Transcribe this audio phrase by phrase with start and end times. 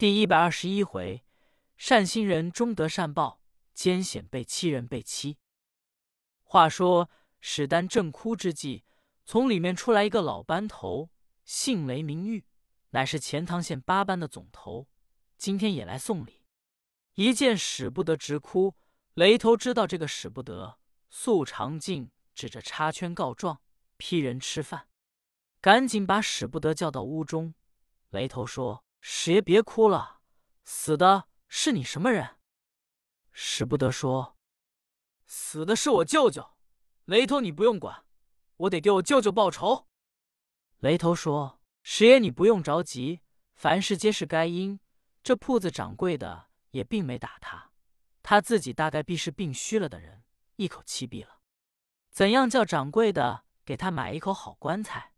[0.00, 1.26] 第一百二十一回，
[1.76, 3.42] 善心人终得善报，
[3.74, 5.36] 艰险被欺人被欺。
[6.42, 8.86] 话说史丹正哭之际，
[9.26, 11.10] 从里面出来一个老班头，
[11.44, 12.46] 姓雷名玉，
[12.92, 14.88] 乃是钱塘县八班的总头，
[15.36, 16.46] 今天也来送礼。
[17.16, 18.74] 一见使不得，直哭。
[19.12, 20.78] 雷头知道这个使不得，
[21.10, 23.60] 素长进指着插圈告状，
[23.98, 24.88] 批人吃饭，
[25.60, 27.52] 赶紧把使不得叫到屋中。
[28.08, 30.20] 雷头说：“十爷别哭了，
[30.64, 32.36] 死的是你什么人？”
[33.32, 34.36] 使不得说
[35.26, 36.50] ：“死的是我舅舅。”
[37.06, 38.04] 雷头，你不用管，
[38.56, 39.88] 我得给我舅舅报仇。
[40.78, 43.20] 雷头说：“十爷你不用着急，
[43.54, 44.78] 凡事皆是该因。
[45.22, 47.72] 这铺子掌柜的也并没打他。”
[48.22, 50.22] 他自己大概必是病虚了的人，
[50.56, 51.40] 一口气毙了。
[52.10, 55.14] 怎样叫掌柜的给他买一口好棺材，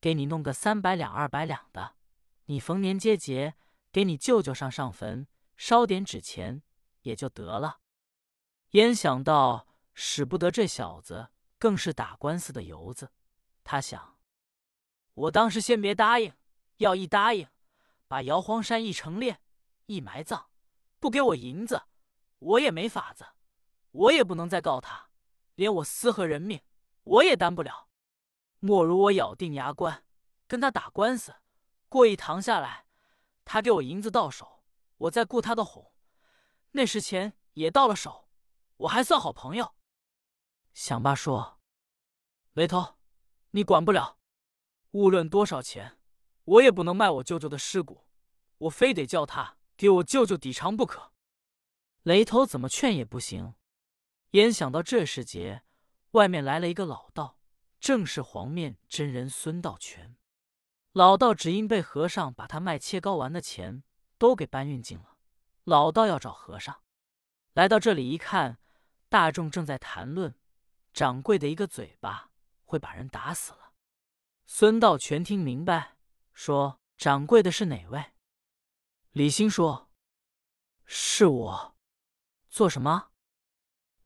[0.00, 1.94] 给你弄个三百两、二百两的？
[2.50, 3.54] 你逢年接节
[3.92, 6.64] 给你舅舅上上坟，烧点纸钱
[7.02, 7.78] 也就得了。
[8.70, 11.28] 焉想到使不得这小子
[11.60, 13.12] 更是打官司的由子。
[13.62, 14.18] 他想，
[15.14, 16.32] 我当时先别答应，
[16.78, 17.46] 要一答应，
[18.08, 19.36] 把姚荒山一成殓
[19.86, 20.46] 一埋葬，
[20.98, 21.84] 不给我银子。
[22.40, 23.26] 我也没法子，
[23.92, 25.10] 我也不能再告他，
[25.54, 26.60] 连我私和人命
[27.04, 27.86] 我也担不了。
[28.58, 30.04] 莫如我咬定牙关，
[30.48, 31.36] 跟他打官司，
[31.90, 32.86] 过一堂下来，
[33.44, 34.62] 他给我银子到手，
[34.96, 35.92] 我再雇他的哄，
[36.70, 38.28] 那时钱也到了手，
[38.76, 39.74] 我还算好朋友。
[40.72, 41.60] 想罢说
[42.54, 42.94] ：“雷头，
[43.50, 44.18] 你管不了，
[44.92, 45.98] 无论多少钱，
[46.44, 48.06] 我也不能卖我舅舅的尸骨，
[48.58, 51.12] 我非得叫他给我舅舅抵偿不可。”
[52.04, 53.54] 雷头怎么劝也不行，
[54.30, 55.64] 眼想到这时节，
[56.12, 57.40] 外面来了一个老道，
[57.80, 60.16] 正是黄面真人孙道全。
[60.92, 63.84] 老道只因被和尚把他卖切糕丸的钱
[64.18, 65.16] 都给搬运进了，
[65.62, 66.82] 老道要找和尚。
[67.52, 68.58] 来到这里一看，
[69.08, 70.34] 大众正在谈论，
[70.92, 72.30] 掌柜的一个嘴巴
[72.64, 73.72] 会把人打死了。
[74.46, 75.96] 孙道全听明白，
[76.32, 78.12] 说：“掌柜的是哪位？”
[79.12, 79.90] 李兴说
[80.84, 81.76] ：“是我。”
[82.50, 83.10] 做什么？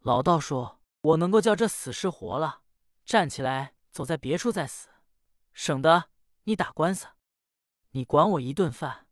[0.00, 2.60] 老道说：“我能够叫这死尸活了，
[3.06, 4.90] 站起来走在别处再死，
[5.54, 6.10] 省得
[6.44, 7.08] 你打官司。
[7.90, 9.06] 你管我一顿饭，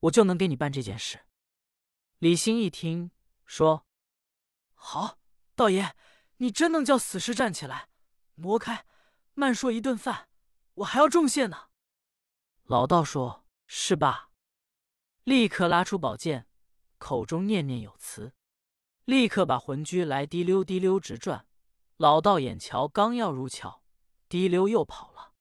[0.00, 1.26] 我就能给你办这件事。”
[2.18, 3.10] 李兴一听
[3.44, 3.86] 说
[4.74, 5.18] ：“好，
[5.54, 5.94] 道爷，
[6.36, 7.88] 你真能叫死尸站起来？
[8.36, 8.86] 挪开，
[9.34, 10.28] 慢说一顿饭，
[10.74, 11.68] 我还要重谢呢。”
[12.64, 14.30] 老道说：“是吧？”
[15.24, 16.48] 立刻拉出宝剑，
[16.98, 18.34] 口中念念有词。
[19.04, 21.46] 立刻把魂驹来，滴溜滴溜直转。
[21.96, 23.82] 老道眼瞧刚要入鞘，
[24.28, 25.31] 滴溜又跑了。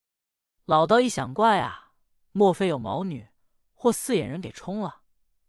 [0.72, 1.92] 老道一想怪啊，
[2.32, 3.28] 莫非有毛女
[3.74, 5.02] 或四眼人给冲了？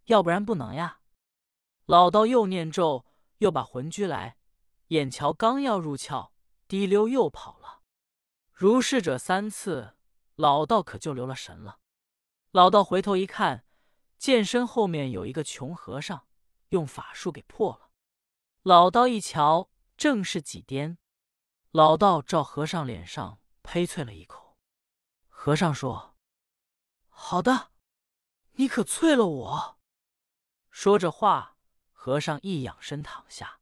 [0.06, 0.98] 要不然不能呀。
[1.86, 3.06] 老道又念咒，
[3.38, 4.36] 又把魂拘来，
[4.88, 6.32] 眼瞧刚要入鞘，
[6.66, 7.82] 滴溜又跑了。
[8.50, 9.94] 如是者三次，
[10.34, 11.78] 老道可就留了神了。
[12.50, 13.64] 老道回头一看，
[14.18, 16.26] 剑身后面有一个穷和尚，
[16.70, 17.90] 用法术给破了。
[18.64, 20.98] 老道一瞧，正是几颠。
[21.70, 24.41] 老道照和尚脸上呸啐了一口。
[25.44, 26.14] 和尚说
[27.10, 27.72] ：“好的，
[28.52, 29.78] 你可啐了我。”
[30.70, 31.56] 说着话，
[31.90, 33.58] 和尚一仰身躺下，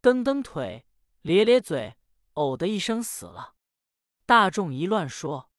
[0.00, 0.86] 蹬蹬腿，
[1.20, 1.98] 咧咧嘴，
[2.32, 3.56] 呕的一声死了。
[4.24, 5.50] 大众一乱说：“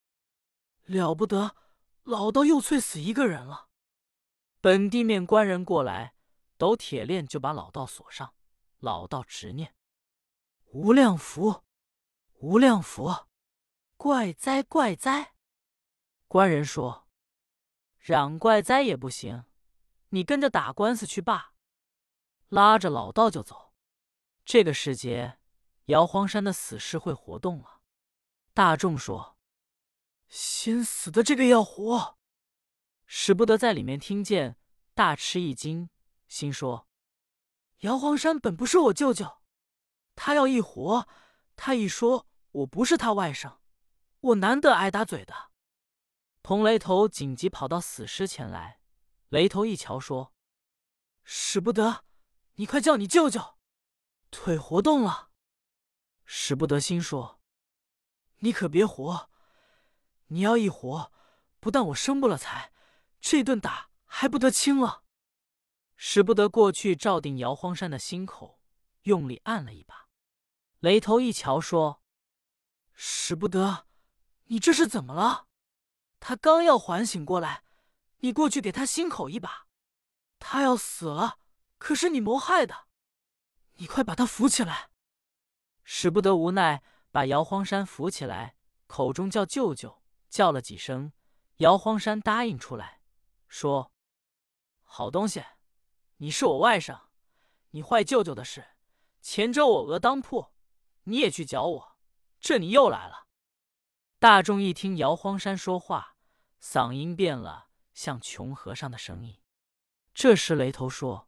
[0.86, 1.56] 了不得，
[2.02, 3.70] 老道又啐死一个人了。”
[4.60, 6.16] 本地面官人过来，
[6.58, 8.34] 抖铁链就把老道锁上。
[8.80, 9.76] 老道执念，
[10.72, 11.64] 无量福，
[12.40, 13.28] 无量福，
[13.98, 15.33] 怪哉怪哉！
[16.34, 17.08] 官人说
[18.02, 19.46] ：“嚷怪哉也不行，
[20.10, 21.54] 你跟着打官司去罢。”
[22.50, 23.76] 拉着老道就走。
[24.44, 25.38] 这个时节，
[25.86, 27.82] 摇荒山的死尸会活动了。
[28.52, 29.38] 大众说
[30.28, 32.18] ：“先死的这个要活。”
[33.06, 34.58] 使不得在里面听见，
[34.96, 35.92] 大吃一惊，
[36.28, 36.88] 心说。
[37.82, 39.44] 姚荒山本不是我舅舅，
[40.16, 41.08] 他要一活，
[41.56, 43.60] 他一说我不是他外甥，
[44.22, 45.53] 我难得挨打嘴的。
[46.44, 48.82] 同雷头紧急跑到死尸前来，
[49.30, 50.34] 雷头一瞧说
[51.24, 52.04] ：“使不得，
[52.56, 53.58] 你快叫你舅舅，
[54.30, 55.32] 腿活动了。”
[56.26, 57.40] 使不得心说
[58.40, 59.30] ：“你可别活，
[60.28, 61.14] 你要一活，
[61.62, 62.74] 不但我生不了财，
[63.22, 65.04] 这顿打还不得轻了。”
[65.96, 68.60] 使不得过去照定姚荒山的心口，
[69.04, 70.10] 用力按了一把。
[70.80, 72.04] 雷头一瞧，说
[72.92, 73.88] ：“使不得，
[74.48, 75.48] 你这是怎么了？
[76.26, 77.66] 他刚要缓醒过来，
[78.20, 79.68] 你过去给他心口一把。”
[80.40, 81.38] 他要死了，
[81.78, 82.88] 可是你谋害的，
[83.74, 84.90] 你快把他扶起来。”
[85.84, 86.82] 使不得，无奈
[87.12, 88.56] 把姚荒山扶起来，
[88.88, 91.12] 口中叫舅舅，叫了几声，
[91.58, 93.02] 姚荒山答应出来，
[93.50, 93.92] 说
[94.86, 95.44] ：“好东西，
[96.20, 97.02] 你是我外甥，
[97.72, 98.78] 你坏舅舅的事，
[99.22, 100.54] 前周我额当铺，
[101.04, 101.98] 你也去搅我，
[102.40, 103.28] 这你又来了。”
[104.20, 106.13] 大众一听姚荒山说话，
[106.64, 109.42] 嗓音变了，像穷和尚的声音。
[110.14, 111.28] 这时雷头说：“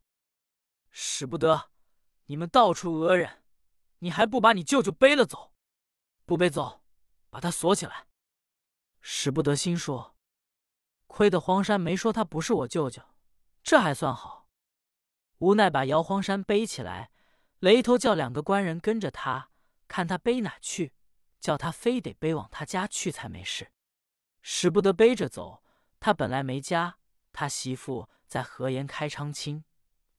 [0.90, 1.72] 使不得，
[2.28, 3.44] 你们到处讹人。”
[4.00, 5.54] 你还不把你舅舅背了走？
[6.26, 6.84] 不背走，
[7.30, 8.08] 把他锁起来。
[9.02, 10.16] 使不得，心说：
[11.08, 13.02] 亏得荒山没说他不是我舅舅，
[13.62, 14.48] 这还算好。
[15.40, 17.12] 无奈把姚荒山背起来，
[17.60, 19.50] 雷头叫两个官人跟着他，
[19.88, 20.94] 看他背哪去，
[21.40, 23.72] 叫他非得背往他家去才没事。
[24.48, 25.64] 使不得背着走，
[26.00, 27.00] 他本来没家，
[27.34, 29.64] 他媳妇在河沿开昌清，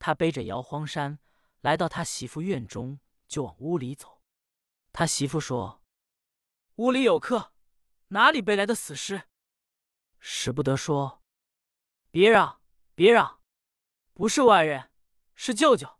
[0.00, 1.20] 他背着姚荒山
[1.60, 2.98] 来到他媳妇院中。
[3.28, 4.20] 就往屋里走，
[4.92, 5.82] 他媳妇说
[6.76, 7.52] ：“屋里有客，
[8.08, 9.28] 哪里背来的死尸？”
[10.18, 11.22] 使不得说
[12.10, 12.60] ：“别嚷，
[12.94, 13.40] 别嚷，
[14.12, 14.90] 不是外人，
[15.34, 15.98] 是舅舅。”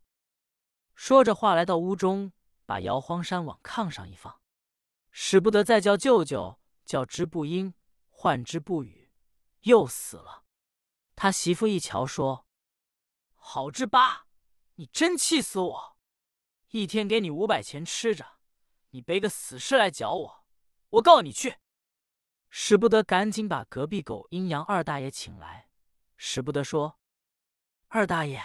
[0.95, 2.33] 说着话来到屋中，
[2.65, 4.41] 把姚荒山往炕上一放，
[5.11, 7.75] 使不得再叫舅舅，叫之不应，
[8.27, 9.13] 唤之不语，
[9.61, 10.43] 又死了。
[11.15, 12.45] 他媳妇一瞧说
[13.37, 14.27] ：“好之八，
[14.75, 15.97] 你真气死我！”
[16.71, 18.41] 一天给你五百钱吃着，
[18.91, 20.45] 你背个死尸来搅我，
[20.89, 21.59] 我告你去！
[22.51, 25.69] 使不得，赶紧把隔壁狗阴阳二大爷请来。
[26.17, 26.99] 使不得说
[27.87, 28.43] ：“二大爷，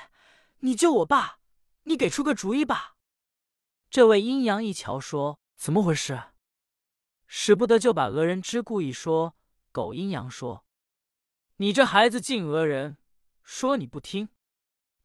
[0.60, 1.40] 你救我爸，
[1.86, 2.98] 你给出个主意吧。”
[3.90, 6.34] 这位阴阳一瞧说：“怎么回事？”
[7.26, 9.36] 使不得就把讹人之故一说。
[9.72, 10.66] 狗阴阳说
[11.58, 12.98] ：“你这孩子竟讹人，
[13.44, 14.30] 说你不听，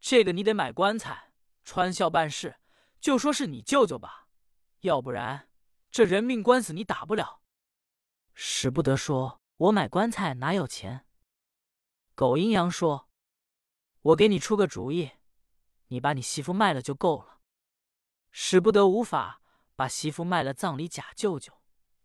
[0.01, 1.33] 这个你得买棺材，
[1.65, 2.57] 穿孝办事。”
[2.99, 4.27] 就说是你舅舅吧，
[4.81, 5.49] 要不然
[5.91, 7.43] 这人命官司你打不了。
[8.35, 11.07] 使不得，说我买棺材哪有钱？
[12.15, 13.09] 狗阴阳说
[14.01, 15.13] ：“我给你出个主意，
[15.89, 17.41] 你把你媳妇卖了就够了。”
[18.33, 19.41] 使不得，无法
[19.77, 21.53] 把媳妇卖了，葬礼假舅舅，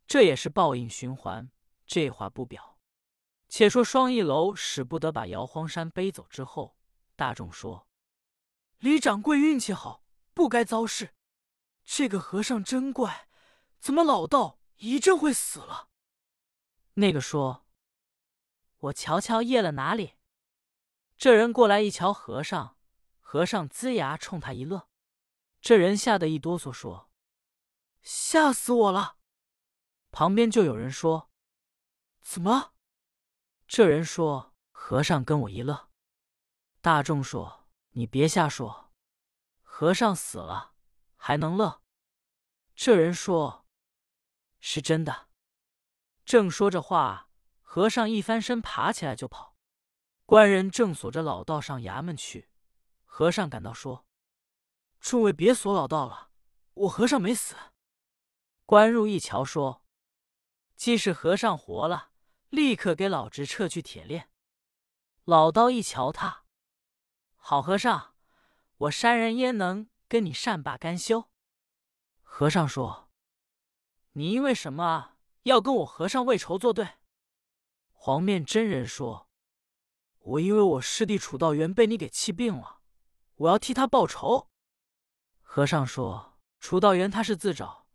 [0.06, 1.50] 这也是报应循环。
[1.92, 2.80] 这话不表。
[3.50, 6.78] 且说双翼楼使不得把姚荒山背走之后，
[7.18, 7.86] 大众说
[8.80, 11.14] ：“李掌柜运气好。”不该遭事，
[11.84, 13.28] 这个和尚真怪，
[13.80, 15.90] 怎么老道一阵会死了？
[16.94, 17.68] 那个说
[18.80, 20.14] ：“我瞧瞧夜了哪里？”
[21.18, 22.78] 这人过来一瞧和尚，
[23.20, 24.88] 和尚龇牙冲他一乐，
[25.60, 27.12] 这人吓得一哆嗦，说
[28.02, 29.18] ：“吓死我了！”
[30.12, 31.30] 旁边就有人说
[32.32, 32.72] ：“怎么？”
[33.68, 35.90] 这人说：“和尚跟我一乐。”
[36.80, 38.94] 大众说：“你别瞎说。”
[39.62, 40.72] 和尚死了
[41.18, 41.82] 还能乐？
[42.74, 43.66] 这人说
[44.62, 45.28] ：“是真的。”
[46.24, 47.30] 正说着话，
[47.60, 49.58] 和尚一翻身爬起来就跑。
[50.26, 52.50] 官人正锁着老道上衙门去，
[53.04, 54.06] 和尚赶到说
[55.02, 56.32] ：“众位别锁老道了，
[56.76, 57.58] 我和尚没死。”
[58.66, 59.84] 官入一瞧说
[60.78, 62.11] ：“既是和尚活了，
[62.52, 64.30] 立刻给老侄撤去铁链。”
[65.26, 66.46] 老道一瞧他，
[67.36, 68.14] 好和尚。
[68.78, 71.30] 我山人焉能跟你善罢甘休？
[72.22, 73.12] 和尚说
[74.14, 76.96] ：“你因为什么要跟我和尚为仇作对？”
[77.94, 79.30] 黄面真人说
[80.18, 82.82] ：“我因为我师弟楚道元被你给气病了，
[83.36, 84.50] 我要替他报仇。”
[85.44, 87.86] 和尚说：“楚道元他是自找，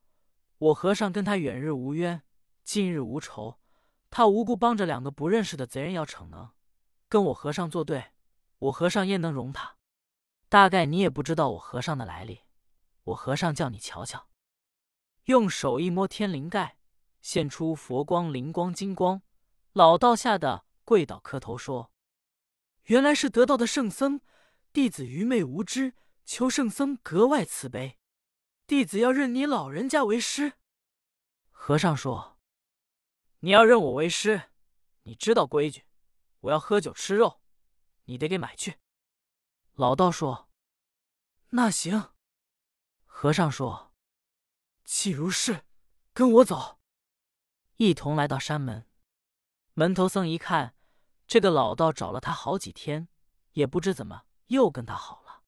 [0.59, 2.23] 我和尚跟他远日无冤，
[2.63, 3.59] 近日无仇，
[4.17, 6.49] 他无故帮着两个不认识的贼人要逞能，
[7.07, 8.13] 跟我和尚作对，
[8.61, 9.77] 我和尚焉能容他？”
[10.49, 12.41] 大概你也不知道我和尚的来历，
[13.03, 14.29] 我和尚叫你瞧瞧。
[15.25, 16.79] 用手一摸天灵盖，
[17.21, 19.21] 现出佛光、灵光、金光。
[19.75, 21.91] 老道吓得跪倒磕头说
[22.85, 24.23] ：“原来是得道的圣僧，
[24.73, 25.93] 弟子愚昧无知，
[26.25, 27.99] 求圣僧格外慈悲，
[28.67, 30.55] 弟子要认你老人家为师。”
[31.53, 32.36] 和尚说
[33.41, 34.51] ：“你要认我为师，
[35.03, 35.85] 你知道规矩，
[36.41, 37.41] 我要喝酒吃肉，
[38.05, 38.79] 你得给买去。”
[39.75, 40.49] 老道说
[41.51, 42.13] ：“那行。”
[43.05, 43.93] 和尚说
[44.85, 45.65] ：“既如是，
[46.13, 46.79] 跟我走。”
[47.77, 48.89] 一同来到山门。
[49.75, 50.75] 门头僧一看，
[51.27, 53.09] 这个老道找了他好几天，
[53.53, 55.43] 也不知怎么又跟他好了。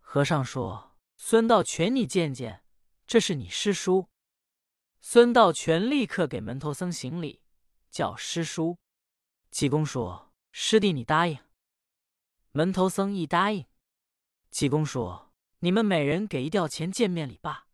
[0.00, 2.64] 和尚说：“孙道全，你见见，
[3.06, 4.08] 这是你师叔。”
[5.00, 7.40] 孙道全立刻给门头僧行礼，
[7.90, 8.78] 叫师叔。
[9.50, 11.38] 济公说：“师弟，你答应。”
[12.52, 13.64] 门头僧一答应，
[14.50, 17.66] 济公说：“你们每人给一吊钱见面礼罢。”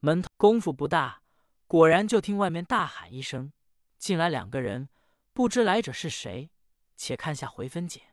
[0.00, 1.22] 门头功夫不大，
[1.66, 3.52] 果然就听外面大喊一声，
[3.98, 4.90] 进来两个人，
[5.32, 6.50] 不知来者是谁。
[6.94, 8.07] 且看下回分解。